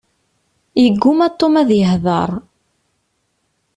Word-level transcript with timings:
Yegguma 0.81 1.27
Tom 1.39 1.53
ad 1.61 1.69
yeheder. 1.79 2.31